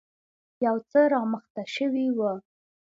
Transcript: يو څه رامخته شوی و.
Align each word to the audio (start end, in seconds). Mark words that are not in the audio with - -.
يو 0.65 0.75
څه 0.89 0.99
رامخته 1.13 1.63
شوی 1.75 2.07
و. 2.17 2.19